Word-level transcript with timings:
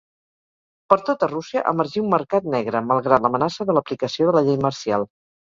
Per 0.93 0.95
tota 1.09 1.29
Rússia 1.33 1.63
emergí 1.71 2.01
un 2.05 2.09
mercat 2.15 2.49
negre, 2.55 2.83
malgrat 2.93 3.27
l'amenaça 3.27 3.69
de 3.71 3.77
l'aplicació 3.81 4.31
de 4.33 4.37
la 4.41 4.45
llei 4.51 4.61
marcial. 4.67 5.09